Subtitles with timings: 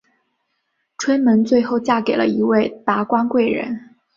[0.97, 3.93] 春梅最后嫁给了一名达官贵人。